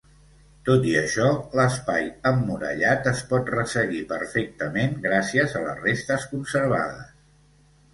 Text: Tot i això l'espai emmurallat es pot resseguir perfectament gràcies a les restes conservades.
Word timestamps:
Tot 0.69 0.87
i 0.93 0.95
això 1.01 1.27
l'espai 1.59 2.07
emmurallat 2.31 3.11
es 3.13 3.23
pot 3.35 3.53
resseguir 3.59 4.03
perfectament 4.17 5.01
gràcies 5.09 5.59
a 5.63 5.67
les 5.71 5.83
restes 5.89 6.31
conservades. 6.37 7.19